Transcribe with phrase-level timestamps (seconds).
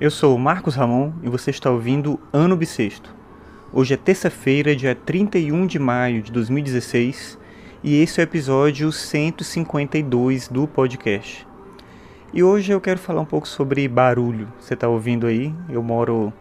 [0.00, 3.12] Eu sou o Marcos Ramon e você está ouvindo Ano Bissexto.
[3.72, 7.36] Hoje é terça-feira, dia 31 de maio de 2016,
[7.82, 11.44] e esse é o episódio 152 do podcast.
[12.32, 14.46] E hoje eu quero falar um pouco sobre barulho.
[14.60, 15.52] Você está ouvindo aí?
[15.68, 16.32] Eu moro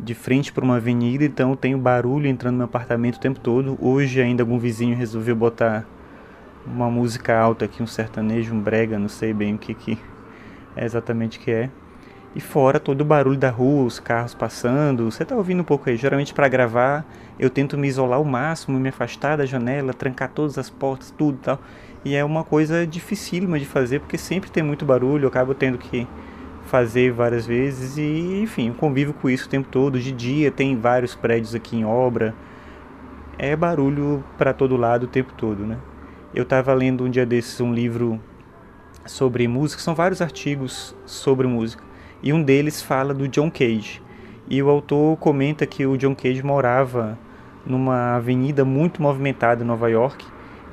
[0.00, 3.76] de frente para uma avenida, então tenho barulho entrando no meu apartamento o tempo todo.
[3.82, 5.86] Hoje ainda algum vizinho resolveu botar
[6.66, 9.98] uma música alta aqui, um sertanejo, um brega, não sei bem o que, que
[10.74, 11.70] é exatamente que é.
[12.34, 15.04] E fora todo o barulho da rua, os carros passando.
[15.04, 15.96] Você tá ouvindo um pouco aí.
[15.96, 17.06] Geralmente para gravar,
[17.38, 21.36] eu tento me isolar ao máximo, me afastar da janela, trancar todas as portas, tudo
[21.36, 21.60] e tal.
[22.04, 25.78] E é uma coisa dificílima de fazer, porque sempre tem muito barulho, eu acabo tendo
[25.78, 26.08] que
[26.64, 30.00] fazer várias vezes e, enfim, eu convivo com isso o tempo todo.
[30.00, 32.34] De dia tem vários prédios aqui em obra.
[33.38, 35.78] É barulho para todo lado o tempo todo, né?
[36.34, 38.20] Eu estava lendo um dia desses um livro
[39.06, 41.93] sobre música, são vários artigos sobre música
[42.24, 44.02] e um deles fala do John Cage.
[44.48, 47.18] E o autor comenta que o John Cage morava
[47.66, 50.24] numa avenida muito movimentada em Nova York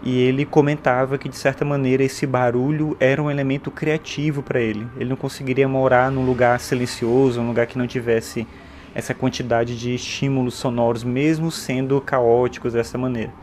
[0.02, 4.88] e ele comentava que de certa maneira esse barulho era um elemento criativo para ele.
[4.96, 8.48] Ele não conseguiria morar num lugar silencioso, num lugar que não tivesse
[8.96, 13.34] essa quantidade de estímulos sonoros, mesmo sendo caóticos dessa maneira.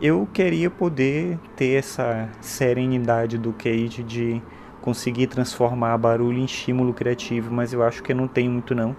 [0.00, 4.42] Eu queria poder ter essa serenidade do Cage de
[4.86, 8.94] conseguir transformar barulho em estímulo criativo, mas eu acho que não tenho muito não.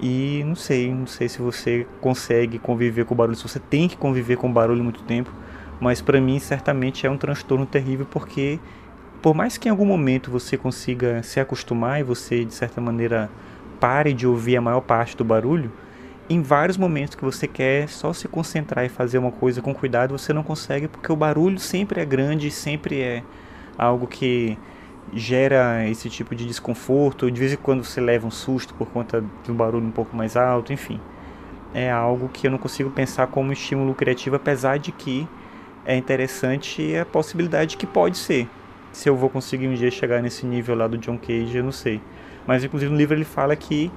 [0.00, 3.96] E não sei, não sei se você consegue conviver com barulho, se você tem que
[3.96, 5.30] conviver com barulho muito tempo,
[5.78, 8.58] mas para mim certamente é um transtorno terrível porque
[9.20, 13.28] por mais que em algum momento você consiga se acostumar e você de certa maneira
[13.78, 15.70] pare de ouvir a maior parte do barulho,
[16.26, 20.16] em vários momentos que você quer só se concentrar e fazer uma coisa com cuidado,
[20.16, 23.22] você não consegue porque o barulho sempre é grande, sempre é
[23.76, 24.56] algo que
[25.12, 29.24] gera esse tipo de desconforto, de vez em quando você leva um susto por conta
[29.46, 31.00] do barulho um pouco mais alto, enfim.
[31.74, 35.28] É algo que eu não consigo pensar como estímulo criativo, apesar de que
[35.84, 38.48] é interessante a possibilidade que pode ser.
[38.92, 41.72] Se eu vou conseguir um dia chegar nesse nível lá do John Cage, eu não
[41.72, 42.00] sei.
[42.46, 43.90] Mas inclusive no livro ele fala que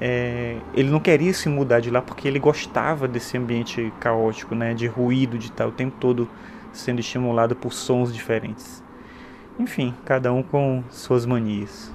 [0.00, 4.74] é, ele não queria se mudar de lá porque ele gostava desse ambiente caótico, né,
[4.74, 6.28] de ruído, de estar o tempo todo
[6.72, 8.83] sendo estimulado por sons diferentes.
[9.58, 11.92] Enfim, cada um com suas manias.